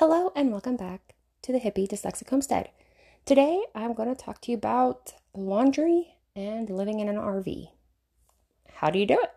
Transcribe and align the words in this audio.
Hello 0.00 0.32
and 0.34 0.50
welcome 0.50 0.76
back 0.76 1.14
to 1.42 1.52
the 1.52 1.58
Hippy 1.58 1.86
Dyslexic 1.86 2.30
Homestead. 2.30 2.70
Today 3.26 3.62
I'm 3.74 3.92
going 3.92 4.08
to 4.08 4.14
talk 4.14 4.40
to 4.40 4.50
you 4.50 4.56
about 4.56 5.12
laundry 5.34 6.14
and 6.34 6.70
living 6.70 7.00
in 7.00 7.08
an 7.10 7.16
RV. 7.16 7.66
How 8.76 8.88
do 8.88 8.98
you 8.98 9.04
do 9.04 9.20
it? 9.20 9.30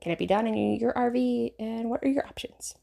Can 0.00 0.12
it 0.12 0.20
be 0.20 0.26
done 0.28 0.46
in 0.46 0.76
your 0.76 0.92
RV 0.92 1.54
and 1.58 1.90
what 1.90 2.00
are 2.04 2.08
your 2.08 2.24
options? 2.24 2.76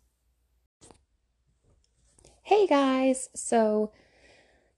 Hey 2.41 2.67
guys, 2.67 3.29
so 3.33 3.93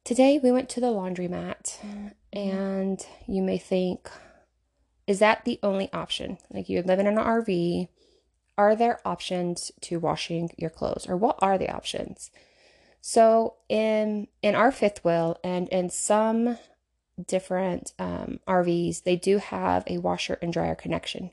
today 0.03 0.39
we 0.43 0.51
went 0.51 0.69
to 0.69 0.79
the 0.79 0.93
laundromat 0.93 1.79
mm-hmm. 1.79 2.09
and 2.33 3.03
you 3.27 3.41
may 3.41 3.57
think, 3.57 4.11
is 5.07 5.17
that 5.17 5.43
the 5.43 5.59
only 5.63 5.91
option? 5.91 6.37
Like 6.51 6.69
you 6.69 6.83
live 6.83 6.99
in 6.99 7.07
an 7.07 7.15
RV, 7.15 7.87
are 8.57 8.75
there 8.75 8.99
options 9.05 9.71
to 9.81 9.99
washing 9.99 10.51
your 10.57 10.69
clothes 10.69 11.07
or 11.07 11.17
what 11.17 11.37
are 11.41 11.57
the 11.57 11.69
options? 11.69 12.31
So 13.01 13.55
in 13.67 14.27
in 14.41 14.55
our 14.55 14.71
fifth 14.71 15.03
wheel 15.03 15.39
and 15.43 15.67
in 15.69 15.89
some 15.89 16.57
different 17.27 17.93
um, 17.99 18.39
RVs, 18.47 19.03
they 19.03 19.15
do 19.15 19.37
have 19.39 19.83
a 19.87 19.97
washer 19.97 20.37
and 20.41 20.53
dryer 20.53 20.75
connection. 20.75 21.31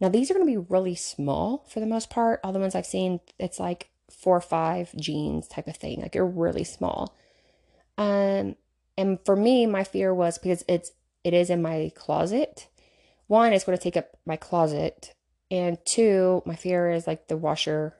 Now 0.00 0.08
these 0.08 0.30
are 0.30 0.34
going 0.34 0.46
to 0.46 0.60
be 0.60 0.66
really 0.68 0.94
small 0.94 1.66
for 1.68 1.80
the 1.80 1.86
most 1.86 2.08
part. 2.08 2.40
All 2.42 2.52
the 2.52 2.58
ones 2.58 2.74
I've 2.74 2.86
seen, 2.86 3.20
it's 3.38 3.60
like 3.60 3.90
four 4.10 4.36
or 4.36 4.40
five 4.40 4.94
jeans 4.96 5.46
type 5.46 5.68
of 5.68 5.76
thing. 5.76 6.00
Like 6.00 6.14
you're 6.14 6.26
really 6.26 6.64
small. 6.64 7.14
Um, 7.98 8.56
and 8.96 9.18
for 9.24 9.36
me, 9.36 9.66
my 9.66 9.84
fear 9.84 10.14
was 10.14 10.38
because 10.38 10.64
it's 10.66 10.92
it 11.22 11.34
is 11.34 11.50
in 11.50 11.60
my 11.60 11.92
closet. 11.94 12.68
One, 13.26 13.52
it's 13.52 13.64
going 13.64 13.76
to 13.76 13.82
take 13.82 13.96
up 13.96 14.16
my 14.24 14.36
closet 14.36 15.14
and 15.50 15.78
two, 15.84 16.42
my 16.46 16.54
fear 16.54 16.90
is 16.90 17.06
like 17.06 17.28
the 17.28 17.36
washer 17.36 17.96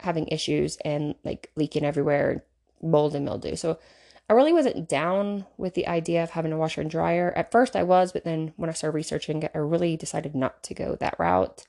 having 0.00 0.28
issues 0.28 0.76
and 0.84 1.14
like 1.24 1.50
leaking 1.56 1.84
everywhere, 1.84 2.44
mold 2.82 3.14
and 3.14 3.24
mildew. 3.24 3.56
So 3.56 3.78
I 4.28 4.32
really 4.32 4.52
wasn't 4.52 4.88
down 4.88 5.46
with 5.56 5.74
the 5.74 5.86
idea 5.86 6.22
of 6.22 6.30
having 6.30 6.52
a 6.52 6.58
washer 6.58 6.80
and 6.80 6.90
dryer. 6.90 7.32
At 7.36 7.52
first 7.52 7.76
I 7.76 7.82
was, 7.82 8.12
but 8.12 8.24
then 8.24 8.52
when 8.56 8.68
I 8.68 8.72
started 8.72 8.96
researching, 8.96 9.42
it, 9.42 9.52
I 9.54 9.58
really 9.58 9.96
decided 9.96 10.34
not 10.34 10.62
to 10.64 10.74
go 10.74 10.96
that 10.96 11.18
route. 11.18 11.66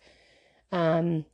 Um, 0.71 1.25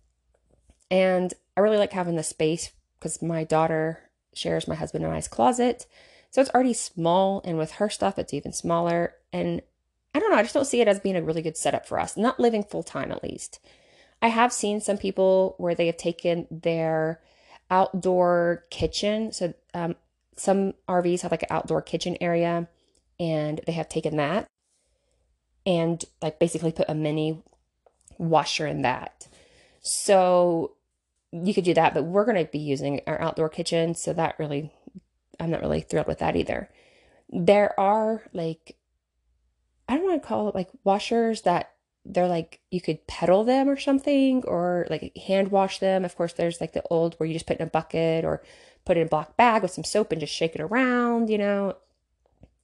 and 0.92 1.34
I 1.58 1.62
really 1.62 1.78
like 1.78 1.94
having 1.94 2.16
the 2.16 2.23
space 2.23 2.72
because 3.00 3.22
my 3.22 3.44
daughter 3.44 4.00
shares 4.34 4.68
my 4.68 4.75
husband 4.75 5.06
and 5.06 5.14
I's 5.14 5.28
closet. 5.28 5.86
So 6.30 6.42
it's 6.42 6.50
already 6.50 6.73
small, 6.73 7.42
and 7.45 7.58
with 7.58 7.73
her 7.73 7.90
stuff, 7.90 8.18
it's 8.18 8.34
even 8.34 8.53
smaller. 8.53 9.14
And 9.31 9.62
I 10.14 10.19
don't 10.19 10.31
know, 10.31 10.38
I 10.38 10.44
just 10.44 10.53
don't 10.53 10.66
see 10.66 10.81
it 10.81 10.88
as 10.88 11.00
being 11.00 11.16
a 11.16 11.23
really 11.23 11.42
good 11.42 11.58
setup 11.58 11.88
for 11.88 12.00
us, 12.00 12.16
not 12.16 12.39
living 12.39 12.64
full 12.64 12.83
time 12.83 13.11
at 13.11 13.23
least. 13.23 13.59
I 14.22 14.28
have 14.28 14.53
seen 14.53 14.80
some 14.80 14.97
people 14.97 15.56
where 15.58 15.75
they 15.75 15.88
have 15.88 15.97
taken 15.97 16.47
their 16.50 17.19
outdoor 17.69 18.64
kitchen. 18.69 19.31
So 19.31 19.53
um, 19.73 19.95
some 20.36 20.73
RVs 20.88 21.22
have 21.22 21.31
like 21.31 21.44
an 21.44 21.50
outdoor 21.52 21.81
kitchen 21.81 22.17
area, 22.22 22.67
and 23.19 23.61
they 23.66 23.73
have 23.73 23.89
taken 23.89 24.17
that 24.17 24.47
and 25.66 26.03
like 26.22 26.39
basically 26.39 26.72
put 26.72 26.89
a 26.89 26.95
mini 26.95 27.41
washer 28.17 28.67
in 28.67 28.81
that. 28.81 29.28
So 29.81 30.73
you 31.31 31.53
could 31.53 31.64
do 31.64 31.73
that, 31.73 31.94
but 31.94 32.03
we're 32.03 32.25
going 32.25 32.44
to 32.44 32.52
be 32.52 32.59
using 32.59 33.02
our 33.08 33.19
outdoor 33.19 33.50
kitchen. 33.50 33.95
So 33.95 34.14
that 34.14 34.36
really, 34.38 34.72
I'm 35.39 35.52
not 35.52 35.61
really 35.61 35.81
thrilled 35.81 36.08
with 36.08 36.19
that 36.19 36.36
either. 36.36 36.69
There 37.30 37.78
are 37.80 38.23
like 38.34 38.75
I 39.88 39.95
don't 39.95 40.06
want 40.06 40.22
to 40.22 40.28
call 40.28 40.50
it 40.50 40.56
like 40.56 40.70
washers 40.84 41.42
that 41.42 41.72
they're 42.06 42.28
like 42.28 42.59
you 42.70 42.81
could 42.81 43.06
pedal 43.08 43.44
them 43.44 43.70
or 43.70 43.78
something 43.78 44.44
or 44.45 44.86
like 44.90 45.16
hand 45.17 45.50
wash 45.50 45.80
them. 45.80 46.03
Of 46.03 46.16
course, 46.16 46.34
there's 46.34 46.59
like 46.59 46.73
the 46.73 46.84
old 46.90 47.16
where 47.16 47.28
you 47.28 47.34
just 47.34 47.48
put 47.48 47.58
in 47.58 47.67
a 47.67 47.70
bucket 47.70 48.25
or 48.25 48.44
put 48.86 48.98
in 48.98 49.08
a 49.08 49.09
black 49.09 49.38
bag 49.38 49.62
with 49.62 49.72
some 49.72 49.84
soap 49.84 50.12
and 50.12 50.20
just 50.20 50.34
shake 50.34 50.56
it 50.56 50.62
around, 50.62 51.30
you 51.30 51.38
know. 51.38 51.75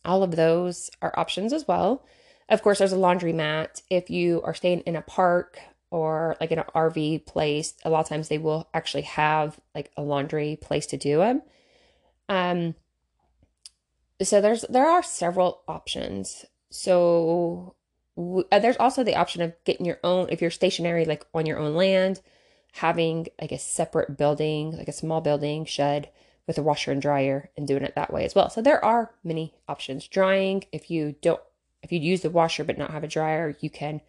All 0.05 0.23
of 0.23 0.35
those 0.35 0.89
are 1.01 1.17
options 1.17 1.53
as 1.53 1.67
well. 1.67 2.05
Of 2.49 2.61
course, 2.61 2.79
there's 2.79 2.93
a 2.93 2.97
laundromat. 2.97 3.81
If 3.89 4.09
you 4.09 4.41
are 4.43 4.53
staying 4.53 4.81
in 4.81 4.95
a 4.95 5.01
park 5.01 5.59
or 5.91 6.35
like 6.41 6.51
in 6.51 6.59
an 6.59 6.65
RV 6.75 7.25
place, 7.25 7.73
a 7.83 7.89
lot 7.89 8.01
of 8.01 8.09
times 8.09 8.27
they 8.27 8.37
will 8.37 8.69
actually 8.73 9.03
have 9.03 9.59
like 9.75 9.91
a 9.95 10.01
laundry 10.01 10.57
place 10.61 10.85
to 10.87 10.97
do 10.97 11.17
them. 11.17 11.41
Um, 12.27 12.75
so 14.21 14.41
there's 14.41 14.61
there 14.63 14.87
are 14.89 15.03
several 15.03 15.61
options. 15.67 16.45
So 16.69 17.75
w- 18.15 18.45
uh, 18.51 18.59
there's 18.59 18.77
also 18.77 19.03
the 19.03 19.15
option 19.15 19.41
of 19.41 19.53
getting 19.63 19.85
your 19.85 19.99
own, 20.03 20.29
if 20.29 20.41
you're 20.41 20.51
stationary, 20.51 21.05
like 21.05 21.25
on 21.33 21.45
your 21.45 21.59
own 21.59 21.75
land, 21.75 22.21
having 22.73 23.27
like 23.41 23.51
a 23.51 23.59
separate 23.59 24.17
building, 24.17 24.77
like 24.77 24.87
a 24.87 24.93
small 24.93 25.21
building 25.21 25.65
shed 25.65 26.09
with 26.47 26.57
a 26.57 26.63
washer 26.63 26.91
and 26.91 27.01
dryer 27.01 27.51
and 27.57 27.67
doing 27.67 27.83
it 27.83 27.95
that 27.95 28.13
way 28.13 28.25
as 28.25 28.35
well. 28.35 28.49
So 28.49 28.61
there 28.61 28.83
are 28.83 29.11
many 29.23 29.53
options. 29.67 30.07
Drying, 30.07 30.63
if 30.71 30.89
you 30.89 31.15
don't, 31.21 31.41
if 31.81 31.91
you 31.91 31.99
use 31.99 32.21
the 32.21 32.29
washer 32.29 32.63
but 32.63 32.77
not 32.77 32.91
have 32.91 33.03
a 33.03 33.07
dryer, 33.07 33.55
you 33.59 33.69
can 33.69 34.01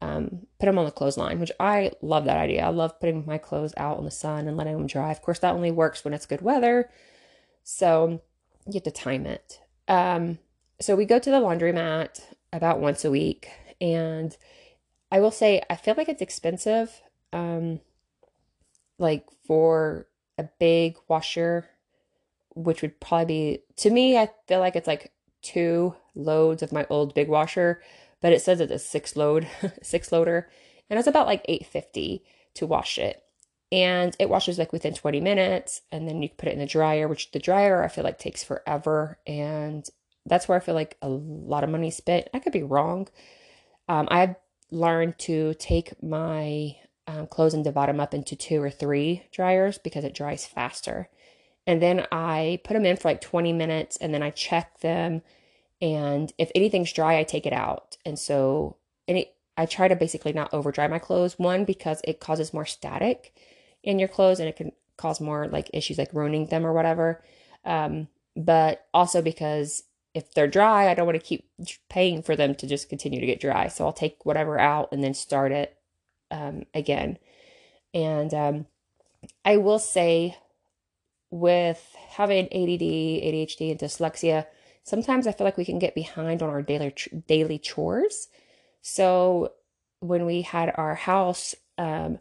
um, 0.00 0.46
put 0.58 0.66
them 0.66 0.78
on 0.78 0.84
the 0.86 0.90
clothesline, 0.90 1.40
which 1.40 1.52
I 1.60 1.92
love 2.00 2.24
that 2.24 2.38
idea. 2.38 2.64
I 2.64 2.70
love 2.70 2.98
putting 2.98 3.26
my 3.26 3.38
clothes 3.38 3.74
out 3.76 3.98
in 3.98 4.04
the 4.04 4.10
sun 4.10 4.48
and 4.48 4.56
letting 4.56 4.76
them 4.76 4.86
dry. 4.86 5.10
Of 5.10 5.20
course, 5.20 5.40
that 5.40 5.54
only 5.54 5.70
works 5.70 6.04
when 6.04 6.14
it's 6.14 6.26
good 6.26 6.40
weather. 6.40 6.90
So 7.62 8.22
you 8.66 8.74
have 8.74 8.82
to 8.84 8.90
time 8.90 9.26
it. 9.26 9.60
Um, 9.88 10.38
so 10.80 10.96
we 10.96 11.04
go 11.04 11.18
to 11.18 11.30
the 11.30 11.40
laundromat 11.40 12.20
about 12.52 12.80
once 12.80 13.04
a 13.04 13.10
week 13.10 13.48
and 13.80 14.36
I 15.12 15.20
will 15.20 15.30
say 15.30 15.62
I 15.68 15.76
feel 15.76 15.94
like 15.96 16.08
it's 16.08 16.22
expensive 16.22 17.00
um 17.32 17.80
like 18.98 19.26
for 19.46 20.06
a 20.38 20.44
big 20.58 20.96
washer 21.08 21.68
which 22.54 22.82
would 22.82 23.00
probably 23.00 23.24
be 23.26 23.62
to 23.76 23.90
me 23.90 24.18
I 24.18 24.30
feel 24.46 24.60
like 24.60 24.76
it's 24.76 24.88
like 24.88 25.12
two 25.42 25.94
loads 26.14 26.62
of 26.62 26.72
my 26.72 26.86
old 26.90 27.14
big 27.14 27.28
washer 27.28 27.82
but 28.20 28.32
it 28.32 28.42
says 28.42 28.60
it's 28.60 28.72
a 28.72 28.78
six 28.78 29.16
load 29.16 29.46
six 29.82 30.12
loader 30.12 30.48
and 30.90 30.98
it's 30.98 31.08
about 31.08 31.28
like 31.28 31.44
850 31.48 32.24
to 32.54 32.66
wash 32.66 32.98
it. 32.98 33.22
And 33.72 34.16
it 34.18 34.28
washes 34.28 34.58
like 34.58 34.72
within 34.72 34.94
20 34.94 35.20
minutes 35.20 35.82
and 35.92 36.08
then 36.08 36.20
you 36.20 36.28
put 36.28 36.48
it 36.48 36.54
in 36.54 36.58
the 36.58 36.66
dryer 36.66 37.06
which 37.06 37.30
the 37.30 37.38
dryer 37.38 37.84
I 37.84 37.88
feel 37.88 38.02
like 38.02 38.18
takes 38.18 38.42
forever 38.42 39.18
and 39.26 39.88
that's 40.30 40.48
where 40.48 40.56
I 40.56 40.60
feel 40.60 40.76
like 40.76 40.96
a 41.02 41.08
lot 41.08 41.64
of 41.64 41.70
money 41.70 41.90
spent. 41.90 42.28
I 42.32 42.38
could 42.38 42.52
be 42.52 42.62
wrong. 42.62 43.08
Um, 43.88 44.06
I've 44.10 44.36
learned 44.70 45.18
to 45.18 45.54
take 45.54 46.00
my 46.00 46.76
um, 47.08 47.26
clothes 47.26 47.52
and 47.52 47.64
divide 47.64 47.88
them 47.88 47.98
up 47.98 48.14
into 48.14 48.36
two 48.36 48.62
or 48.62 48.70
three 48.70 49.24
dryers 49.32 49.76
because 49.78 50.04
it 50.04 50.14
dries 50.14 50.46
faster. 50.46 51.08
And 51.66 51.82
then 51.82 52.06
I 52.12 52.60
put 52.62 52.74
them 52.74 52.86
in 52.86 52.96
for 52.96 53.08
like 53.08 53.20
20 53.20 53.52
minutes 53.52 53.96
and 53.96 54.14
then 54.14 54.22
I 54.22 54.30
check 54.30 54.80
them. 54.80 55.22
And 55.82 56.32
if 56.38 56.52
anything's 56.54 56.92
dry, 56.92 57.18
I 57.18 57.24
take 57.24 57.44
it 57.44 57.52
out. 57.52 57.96
And 58.06 58.18
so, 58.18 58.76
it, 59.08 59.34
I 59.56 59.66
try 59.66 59.88
to 59.88 59.96
basically 59.96 60.32
not 60.32 60.54
over 60.54 60.70
dry 60.70 60.86
my 60.86 61.00
clothes. 61.00 61.38
One, 61.38 61.64
because 61.64 62.00
it 62.04 62.20
causes 62.20 62.54
more 62.54 62.66
static 62.66 63.34
in 63.82 63.98
your 63.98 64.08
clothes 64.08 64.38
and 64.38 64.48
it 64.48 64.56
can 64.56 64.70
cause 64.96 65.20
more 65.20 65.48
like 65.48 65.70
issues 65.72 65.98
like 65.98 66.14
ruining 66.14 66.46
them 66.46 66.64
or 66.64 66.72
whatever. 66.72 67.22
Um, 67.64 68.06
but 68.36 68.86
also 68.94 69.22
because 69.22 69.82
if 70.14 70.32
they're 70.34 70.48
dry, 70.48 70.88
I 70.88 70.94
don't 70.94 71.06
want 71.06 71.20
to 71.20 71.24
keep 71.26 71.48
paying 71.88 72.22
for 72.22 72.34
them 72.34 72.54
to 72.56 72.66
just 72.66 72.88
continue 72.88 73.20
to 73.20 73.26
get 73.26 73.40
dry. 73.40 73.68
So 73.68 73.84
I'll 73.84 73.92
take 73.92 74.24
whatever 74.24 74.58
out 74.58 74.88
and 74.92 75.04
then 75.04 75.14
start 75.14 75.52
it 75.52 75.76
um, 76.30 76.64
again. 76.74 77.18
And 77.94 78.32
um, 78.34 78.66
I 79.44 79.56
will 79.56 79.78
say, 79.78 80.36
with 81.30 81.94
having 82.08 82.46
ADD, 82.46 82.82
ADHD, 82.82 83.70
and 83.70 83.78
dyslexia, 83.78 84.46
sometimes 84.82 85.26
I 85.26 85.32
feel 85.32 85.44
like 85.44 85.56
we 85.56 85.64
can 85.64 85.78
get 85.78 85.94
behind 85.94 86.42
on 86.42 86.48
our 86.48 86.62
daily 86.62 86.94
daily 87.28 87.58
chores. 87.58 88.28
So 88.82 89.52
when 90.00 90.26
we 90.26 90.42
had 90.42 90.72
our 90.74 90.94
house, 90.96 91.54
um, 91.78 92.18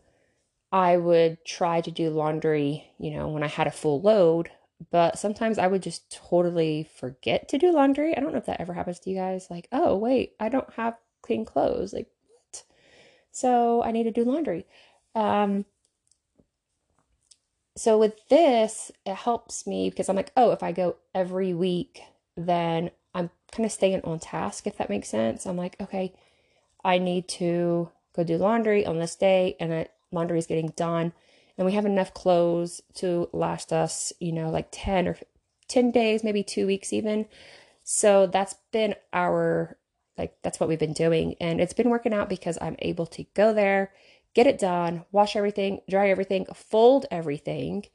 I 0.72 0.98
would 0.98 1.44
try 1.46 1.82
to 1.82 1.90
do 1.90 2.12
laundry, 2.12 2.92
you 3.00 3.12
know, 3.12 3.30
when 3.30 3.42
I 3.42 3.48
had 3.48 3.66
a 3.66 3.72
full 3.72 4.02
load 4.02 4.52
but 4.92 5.20
sometimes 5.20 5.58
I 5.58 5.68
would 5.68 5.84
just 5.84 6.10
totally 6.12 6.90
forget 6.96 7.50
to 7.50 7.58
do 7.58 7.72
laundry. 7.72 8.16
I 8.16 8.20
don't 8.20 8.32
know 8.32 8.38
if 8.38 8.46
that 8.46 8.62
ever 8.62 8.74
happens 8.74 9.00
to 9.00 9.10
you 9.10 9.18
guys. 9.18 9.48
Like, 9.50 9.68
oh, 9.72 9.98
wait, 9.98 10.34
I 10.40 10.50
don't 10.50 10.72
have 10.74 10.96
clean 11.22 11.46
clothes. 11.46 11.94
Like, 11.94 12.10
what? 12.28 12.64
so 13.32 13.84
I 13.84 13.92
need 13.92 14.04
to 14.04 14.12
do 14.12 14.24
laundry. 14.24 14.66
Um, 15.16 15.66
so 17.76 17.98
with 17.98 18.28
this, 18.30 18.92
it 19.06 19.16
helps 19.16 19.68
me 19.68 19.90
because 19.90 20.10
I'm 20.10 20.16
like, 20.16 20.32
oh, 20.38 20.52
if 20.52 20.64
I 20.64 20.72
go 20.72 20.96
every 21.14 21.54
week, 21.54 22.02
then 22.36 22.92
I'm 23.14 23.30
kind 23.52 23.66
of 23.66 23.72
staying 23.72 24.02
on 24.04 24.20
task, 24.20 24.66
if 24.66 24.78
that 24.78 24.90
makes 24.90 25.10
sense. 25.10 25.46
I'm 25.46 25.58
like, 25.58 25.76
okay, 25.82 26.14
I 26.84 26.98
need 27.00 27.28
to 27.30 27.90
go 28.16 28.24
do 28.24 28.38
laundry 28.38 28.86
on 28.86 29.00
this 29.00 29.16
day, 29.16 29.56
and 29.60 29.88
laundry 30.12 30.38
is 30.38 30.48
getting 30.48 30.70
done 30.70 31.14
and 31.60 31.66
we 31.66 31.74
have 31.74 31.86
enough 31.86 32.14
clothes 32.14 32.82
to 32.94 33.28
last 33.34 33.74
us, 33.74 34.14
you 34.22 34.32
know, 34.32 34.50
like 34.50 34.70
10 34.72 35.10
or 35.10 35.18
10 35.68 35.92
days, 35.92 36.24
maybe 36.24 36.42
two 36.42 36.66
weeks 36.66 36.94
even. 36.94 37.26
So 37.84 38.28
that's 38.28 38.56
been 38.72 38.96
our, 39.12 39.78
like, 40.18 40.38
that's 40.42 40.62
what 40.62 40.70
we've 40.70 40.80
been 40.80 40.94
doing. 40.94 41.36
And 41.42 41.60
it's 41.60 41.74
been 41.74 41.90
working 41.90 42.14
out 42.14 42.30
because 42.30 42.58
I'm 42.62 42.78
able 42.80 43.06
to 43.08 43.26
go 43.34 43.54
there, 43.54 43.92
get 44.34 44.48
it 44.48 44.58
done, 44.58 45.04
wash 45.12 45.36
everything, 45.36 45.82
dry 45.90 46.10
everything, 46.10 46.46
fold 46.56 47.08
everything, 47.12 47.88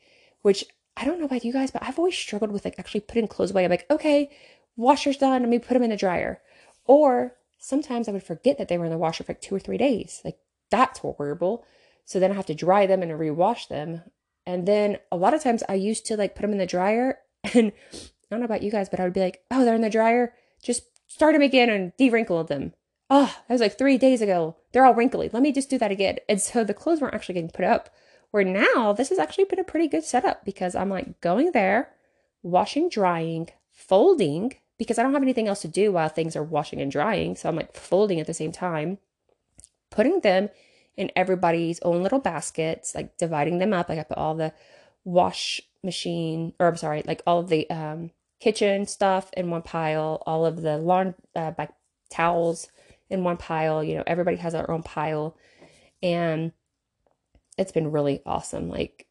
which 0.43 0.66
I 0.99 1.06
don't 1.06 1.19
know 1.19 1.25
about 1.25 1.46
you 1.46 1.52
guys, 1.55 1.70
but 1.70 1.82
I've 1.82 1.99
always 1.99 2.19
struggled 2.19 2.52
with 2.52 2.66
like 2.66 2.78
actually 2.78 3.00
putting 3.00 3.28
clothes 3.28 3.50
away. 3.50 3.64
I'm 3.64 3.70
like, 3.70 3.90
okay, 3.90 4.31
washer's 4.76 5.16
done. 5.16 5.40
Let 5.40 5.49
me 5.49 5.58
put 5.58 5.72
them 5.72 5.82
in 5.82 5.88
the 5.88 5.96
dryer. 5.96 6.43
Or 6.84 7.34
sometimes 7.58 8.11
I 8.11 8.12
would 8.12 8.22
forget 8.22 8.58
that 8.58 8.69
they 8.69 8.76
were 8.76 8.84
in 8.84 8.90
the 8.90 8.99
washer 8.99 9.25
for 9.25 9.32
like 9.32 9.40
two 9.40 9.55
or 9.55 9.58
three 9.58 9.78
days. 9.78 10.20
Like 10.22 10.37
that's 10.69 10.99
horrible. 10.99 11.64
So 12.05 12.21
then 12.21 12.31
I 12.31 12.35
have 12.35 12.47
to 12.47 12.55
dry 12.55 12.87
them 12.87 13.03
and 13.03 13.12
rewash 13.12 13.69
them. 13.69 14.03
And 14.47 14.67
then 14.67 14.99
a 15.11 15.17
lot 15.17 15.35
of 15.35 15.43
times 15.43 15.62
I 15.69 15.75
used 15.75 16.06
to 16.06 16.17
like 16.17 16.35
put 16.35 16.43
them 16.43 16.53
in 16.53 16.59
the 16.59 16.67
dryer 16.67 17.19
and 17.55 17.73
I 17.95 18.27
don't 18.31 18.41
know 18.41 18.47
about 18.47 18.62
you 18.62 18.71
guys, 18.71 18.89
but 18.89 19.01
I 19.01 19.05
would 19.05 19.12
be 19.12 19.21
like, 19.21 19.43
oh, 19.51 19.65
they're 19.65 19.75
in 19.75 19.81
the 19.81 19.91
dryer. 19.91 20.35
Just 20.62 20.85
start 21.06 21.35
them 21.35 21.43
again 21.43 21.69
and 21.69 21.97
de-wrinkle 21.97 22.45
them. 22.45 22.73
Oh, 23.11 23.27
that 23.27 23.55
was 23.55 23.61
like 23.61 23.77
three 23.77 23.99
days 23.99 24.23
ago. 24.23 24.56
They're 24.73 24.85
all 24.85 24.95
wrinkly. 24.95 25.31
Let 25.33 25.43
me 25.43 25.53
just 25.53 25.71
do 25.71 25.79
that 25.79 25.93
again. 25.93 26.19
And 26.29 26.41
so 26.41 26.65
the 26.65 26.75
clothes 26.75 27.01
weren't 27.01 27.15
actually 27.15 27.35
getting 27.35 27.51
put 27.51 27.65
up. 27.65 27.91
Where 28.31 28.45
now 28.45 28.93
this 28.93 29.11
has 29.11 29.19
actually 29.19 29.45
been 29.45 29.61
a 29.61 29.65
pretty 29.65 29.87
good 29.87 30.03
setup 30.03 30.45
because 30.45 30.75
I'm 30.75 30.91
like 30.91 31.21
going 31.21 31.53
there, 31.53 31.91
washing, 32.43 32.89
drying, 32.89 33.50
folding 33.71 34.55
because 34.79 34.99
I 34.99 35.03
don't 35.03 35.12
have 35.12 35.23
anything 35.23 35.47
else 35.47 35.62
to 35.62 35.69
do 35.69 35.93
while 35.93 36.09
things 36.09 36.35
are 36.35 36.43
washing 36.43 36.81
and 36.81 36.91
drying. 36.91 37.37
So 37.37 37.49
I'm 37.49 37.57
like 37.57 37.75
folding 37.75 38.19
at 38.19 38.27
the 38.27 38.35
same 38.35 38.50
time, 38.50 38.99
putting 39.91 40.21
them 40.21 40.49
in 40.96 41.11
everybody's 41.17 41.81
own 41.81 42.02
little 42.02 42.19
baskets, 42.19 42.94
like 42.94 43.17
dividing 43.17 43.58
them 43.58 43.73
up. 43.73 43.88
Like 43.88 43.99
I 43.99 44.05
put 44.05 44.19
all 44.19 44.35
the 44.35 44.52
wash 45.05 45.61
machine, 45.82 46.52
or 46.58 46.69
I'm 46.69 46.76
sorry, 46.76 47.02
like 47.06 47.23
all 47.26 47.41
of 47.41 47.49
the 47.49 47.69
um, 47.70 48.11
kitchen 48.41 48.87
stuff 48.87 49.31
in 49.37 49.50
one 49.50 49.62
pile, 49.62 50.23
all 50.26 50.46
of 50.46 50.62
the 50.62 50.79
lawn 50.79 51.14
uh, 51.35 51.52
like 51.58 51.70
towels 52.11 52.69
in 53.11 53.25
one 53.25 53.37
pile. 53.37 53.82
You 53.82 53.96
know, 53.96 54.05
everybody 54.06 54.37
has 54.38 54.52
their 54.52 54.70
own 54.70 54.82
pile, 54.82 55.37
and 56.02 56.52
it's 57.58 57.73
been 57.73 57.90
really 57.90 58.23
awesome. 58.25 58.69
Like 58.69 59.06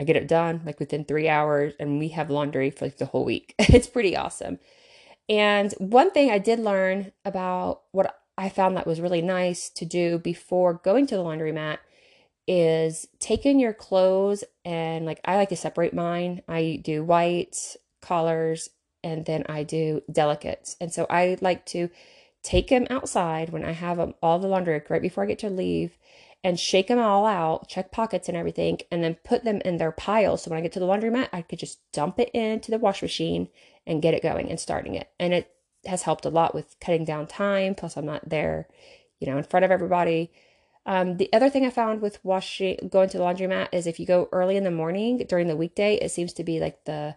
I 0.00 0.04
get 0.04 0.16
it 0.16 0.28
done 0.28 0.62
like 0.64 0.80
within 0.80 1.04
three 1.04 1.28
hours, 1.28 1.74
and 1.78 1.98
we 1.98 2.08
have 2.08 2.30
laundry 2.30 2.70
for 2.70 2.86
like 2.86 2.98
the 2.98 3.06
whole 3.06 3.24
week. 3.24 3.54
it's 3.58 3.88
pretty 3.88 4.16
awesome. 4.16 4.58
And 5.28 5.72
one 5.78 6.10
thing 6.10 6.30
I 6.30 6.38
did 6.38 6.58
learn 6.58 7.12
about 7.24 7.82
what 7.92 8.14
I 8.36 8.48
found 8.48 8.76
that 8.76 8.86
was 8.86 9.00
really 9.00 9.22
nice 9.22 9.70
to 9.70 9.84
do 9.84 10.18
before 10.18 10.74
going 10.74 11.06
to 11.06 11.16
the 11.16 11.22
laundromat 11.22 11.78
is 12.46 13.06
taking 13.20 13.58
your 13.58 13.72
clothes 13.72 14.44
and 14.64 15.06
like 15.06 15.20
I 15.24 15.36
like 15.36 15.48
to 15.50 15.56
separate 15.56 15.94
mine. 15.94 16.42
I 16.48 16.80
do 16.82 17.02
whites, 17.02 17.76
collars, 18.02 18.68
and 19.02 19.24
then 19.24 19.44
I 19.48 19.62
do 19.62 20.02
delicates. 20.10 20.76
And 20.80 20.92
so 20.92 21.06
I 21.08 21.38
like 21.40 21.64
to 21.66 21.90
take 22.42 22.68
them 22.68 22.86
outside 22.90 23.50
when 23.50 23.64
I 23.64 23.72
have 23.72 23.96
them, 23.96 24.14
all 24.22 24.38
the 24.38 24.48
laundry 24.48 24.82
right 24.88 25.02
before 25.02 25.24
I 25.24 25.28
get 25.28 25.38
to 25.40 25.50
leave 25.50 25.96
and 26.42 26.60
shake 26.60 26.88
them 26.88 26.98
all 26.98 27.24
out, 27.24 27.68
check 27.68 27.90
pockets 27.90 28.28
and 28.28 28.36
everything, 28.36 28.78
and 28.90 29.02
then 29.02 29.16
put 29.24 29.44
them 29.44 29.62
in 29.64 29.78
their 29.78 29.92
pile. 29.92 30.36
So 30.36 30.50
when 30.50 30.58
I 30.58 30.62
get 30.62 30.72
to 30.72 30.80
the 30.80 30.86
laundromat, 30.86 31.30
I 31.32 31.40
could 31.40 31.58
just 31.58 31.80
dump 31.92 32.20
it 32.20 32.30
into 32.34 32.70
the 32.70 32.78
wash 32.78 33.00
machine 33.00 33.48
and 33.86 34.02
get 34.02 34.12
it 34.12 34.22
going 34.22 34.50
and 34.50 34.60
starting 34.60 34.94
it. 34.94 35.08
And 35.18 35.32
it 35.32 35.53
has 35.86 36.02
helped 36.02 36.24
a 36.24 36.30
lot 36.30 36.54
with 36.54 36.76
cutting 36.80 37.04
down 37.04 37.26
time. 37.26 37.74
Plus, 37.74 37.96
I'm 37.96 38.06
not 38.06 38.28
there, 38.28 38.68
you 39.20 39.26
know, 39.26 39.38
in 39.38 39.44
front 39.44 39.64
of 39.64 39.70
everybody. 39.70 40.30
Um, 40.86 41.16
the 41.16 41.32
other 41.32 41.48
thing 41.48 41.64
I 41.64 41.70
found 41.70 42.02
with 42.02 42.22
washing, 42.24 42.88
going 42.90 43.08
to 43.08 43.18
the 43.18 43.24
laundromat 43.24 43.68
is 43.72 43.86
if 43.86 43.98
you 43.98 44.06
go 44.06 44.28
early 44.32 44.56
in 44.56 44.64
the 44.64 44.70
morning 44.70 45.24
during 45.28 45.46
the 45.48 45.56
weekday, 45.56 45.96
it 45.96 46.10
seems 46.10 46.32
to 46.34 46.44
be 46.44 46.60
like 46.60 46.84
the 46.84 47.16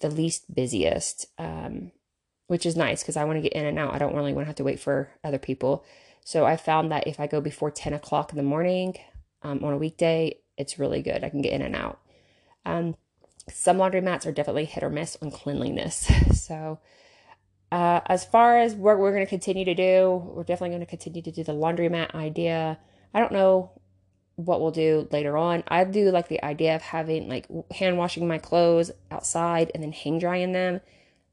the 0.00 0.10
least 0.10 0.54
busiest, 0.54 1.26
um, 1.38 1.90
which 2.48 2.66
is 2.66 2.76
nice 2.76 3.02
because 3.02 3.16
I 3.16 3.24
want 3.24 3.38
to 3.38 3.42
get 3.42 3.54
in 3.54 3.64
and 3.64 3.78
out. 3.78 3.94
I 3.94 3.98
don't 3.98 4.14
really 4.14 4.32
want 4.32 4.44
to 4.44 4.48
have 4.48 4.56
to 4.56 4.64
wait 4.64 4.78
for 4.78 5.10
other 5.24 5.38
people. 5.38 5.84
So 6.22 6.44
I 6.44 6.56
found 6.56 6.90
that 6.90 7.06
if 7.06 7.18
I 7.18 7.26
go 7.26 7.40
before 7.40 7.70
10 7.70 7.94
o'clock 7.94 8.30
in 8.30 8.36
the 8.36 8.42
morning 8.42 8.96
um, 9.42 9.64
on 9.64 9.72
a 9.72 9.78
weekday, 9.78 10.38
it's 10.58 10.78
really 10.78 11.00
good. 11.00 11.24
I 11.24 11.30
can 11.30 11.40
get 11.40 11.52
in 11.52 11.62
and 11.62 11.74
out. 11.74 12.00
Um, 12.66 12.96
some 13.48 13.78
laundromats 13.78 14.26
are 14.26 14.32
definitely 14.32 14.64
hit 14.64 14.82
or 14.82 14.90
miss 14.90 15.16
on 15.22 15.30
cleanliness. 15.30 16.10
So 16.34 16.78
uh, 17.72 18.00
as 18.06 18.24
far 18.24 18.58
as 18.58 18.74
what 18.74 18.98
we're 18.98 19.12
going 19.12 19.24
to 19.24 19.28
continue 19.28 19.64
to 19.64 19.74
do, 19.74 20.22
we're 20.34 20.44
definitely 20.44 20.70
going 20.70 20.80
to 20.80 20.86
continue 20.86 21.22
to 21.22 21.32
do 21.32 21.42
the 21.42 21.52
laundromat 21.52 22.14
idea. 22.14 22.78
I 23.12 23.20
don't 23.20 23.32
know 23.32 23.70
what 24.36 24.60
we'll 24.60 24.70
do 24.70 25.08
later 25.10 25.36
on. 25.36 25.64
I 25.66 25.84
do 25.84 26.10
like 26.10 26.28
the 26.28 26.42
idea 26.44 26.76
of 26.76 26.82
having 26.82 27.28
like 27.28 27.48
hand 27.72 27.98
washing 27.98 28.28
my 28.28 28.38
clothes 28.38 28.90
outside 29.10 29.70
and 29.74 29.82
then 29.82 29.92
hang 29.92 30.18
drying 30.18 30.52
them. 30.52 30.80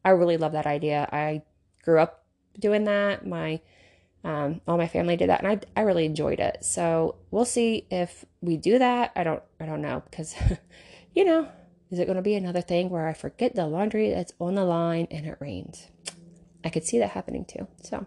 I 0.04 0.10
really 0.12 0.38
love 0.38 0.54
that 0.54 0.66
idea. 0.66 1.08
I 1.12 1.44
grew 1.84 2.00
up 2.00 2.24
doing 2.60 2.86
that. 2.86 3.28
My 3.28 3.62
um, 4.24 4.62
all 4.68 4.78
my 4.78 4.88
family 4.88 5.18
did 5.18 5.30
that, 5.30 5.44
and 5.44 5.62
I 5.76 5.80
I 5.80 5.84
really 5.84 6.06
enjoyed 6.06 6.40
it. 6.40 6.64
So 6.64 7.16
we'll 7.30 7.46
see 7.46 7.86
if 7.92 8.24
we 8.42 8.56
do 8.56 8.80
that. 8.80 9.12
I 9.16 9.24
don't 9.24 9.44
I 9.60 9.66
don't 9.66 9.82
know 9.82 10.02
because 10.10 10.34
you 11.14 11.26
know 11.26 11.50
is 11.92 12.00
it 12.00 12.06
going 12.06 12.16
to 12.16 12.24
be 12.24 12.34
another 12.34 12.62
thing 12.62 12.90
where 12.90 13.08
I 13.08 13.14
forget 13.14 13.54
the 13.54 13.68
laundry 13.68 14.10
that's 14.10 14.34
on 14.40 14.56
the 14.56 14.66
line 14.66 15.08
and 15.12 15.28
it 15.28 15.38
rains? 15.40 15.90
I 16.64 16.70
could 16.70 16.86
see 16.86 17.00
that 17.00 17.12
happening 17.12 17.46
too. 17.46 17.68
So, 17.82 18.06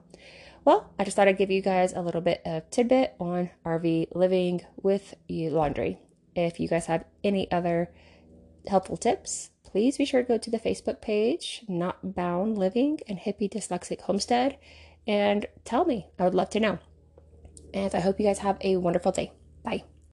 well, 0.64 0.93
I 0.99 1.05
just 1.05 1.17
thought 1.17 1.29
I'd 1.29 1.38
give 1.38 1.50
you 1.50 1.62
guys 1.62 1.93
a 1.93 2.03
little 2.03 2.20
bit 2.20 2.43
of 2.44 2.69
tidbit 2.70 3.14
on 3.20 3.50
RV 3.64 4.08
living 4.14 4.62
with 4.82 5.14
laundry. 5.29 5.99
If 6.35 6.58
you 6.61 6.69
guys 6.69 6.87
have 6.87 7.05
any 7.23 7.50
other 7.50 7.91
helpful 8.67 8.97
tips, 8.97 9.50
please 9.64 9.97
be 9.97 10.05
sure 10.05 10.23
to 10.23 10.29
go 10.29 10.38
to 10.38 10.50
the 10.50 10.58
Facebook 10.58 11.00
page, 11.00 11.64
Not 11.69 12.14
Bound 12.14 12.58
Living 12.58 13.00
and 13.08 13.19
Hippy 13.19 13.49
Dyslexic 13.49 14.00
Homestead, 14.03 14.58
and 15.06 15.47
tell 15.64 15.85
me. 15.85 16.08
I 16.19 16.25
would 16.25 16.35
love 16.35 16.50
to 16.50 16.61
know. 16.61 16.79
And 17.73 17.94
I 17.94 18.00
hope 18.00 18.19
you 18.19 18.26
guys 18.26 18.38
have 18.41 18.58
a 18.61 18.76
wonderful 18.76 19.12
day. 19.12 19.32
Bye. 19.62 19.85